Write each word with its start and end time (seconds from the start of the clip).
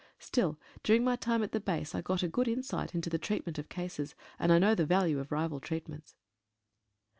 Still, 0.17 0.59
dur 0.81 0.95
ing 0.95 1.03
my 1.03 1.15
time 1.15 1.43
at 1.43 1.51
the 1.51 1.59
base, 1.59 1.93
I 1.93 2.01
got 2.01 2.23
a 2.23 2.27
good 2.27 2.47
insight 2.47 2.95
into 2.95 3.07
the 3.07 3.19
treatment 3.19 3.59
of 3.59 3.69
cases, 3.69 4.15
and 4.39 4.51
I 4.51 4.57
know 4.57 4.73
the 4.73 4.83
value 4.83 5.19
of 5.19 5.31
rival 5.31 5.59
treat 5.59 5.87
ments. 5.87 6.15